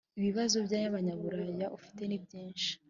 [0.17, 2.69] 'ibibazo by'abanyaburaya ufite nibyinshi